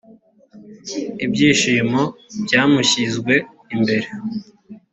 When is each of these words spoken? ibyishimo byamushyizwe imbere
ibyishimo 1.25 2.01
byamushyizwe 2.43 3.33
imbere 3.75 4.07